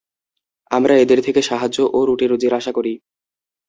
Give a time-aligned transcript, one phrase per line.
[0.71, 2.93] আমরা এদের থেকে সাহায্য ও রুটি-রুজির আশা করি।